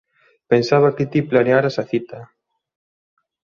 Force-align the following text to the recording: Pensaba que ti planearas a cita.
Pensaba 0.51 0.91
que 0.95 1.03
ti 1.11 1.19
planearas 1.33 1.75
a 1.83 1.87
cita. 1.91 2.19